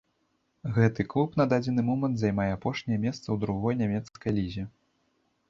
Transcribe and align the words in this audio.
Гэты 0.77 1.03
клуб 1.11 1.35
на 1.41 1.45
дадзены 1.51 1.81
момант 1.89 2.15
займае 2.23 2.49
апошняе 2.57 2.99
месца 3.05 3.23
ў 3.29 3.37
другой 3.45 3.79
нямецкай 3.85 4.31
лізе. 4.41 4.63